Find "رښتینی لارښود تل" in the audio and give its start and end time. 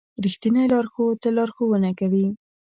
0.25-1.33